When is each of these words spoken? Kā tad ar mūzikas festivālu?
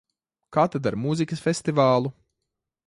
Kā 0.57 0.63
tad 0.75 0.89
ar 0.91 0.97
mūzikas 1.03 1.45
festivālu? 1.47 2.15